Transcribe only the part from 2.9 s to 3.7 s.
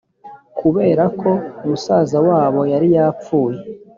yapfuye